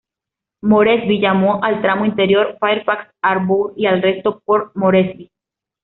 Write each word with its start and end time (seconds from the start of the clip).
Moresby 0.63 1.19
llamó 1.19 1.63
al 1.63 1.83
tramo 1.83 2.05
interior 2.05 2.57
"Fairfax 2.59 3.13
Harbour", 3.21 3.73
y 3.77 3.85
al 3.85 4.01
resto 4.01 4.39
"Port 4.43 4.71
Moresby". 4.75 5.29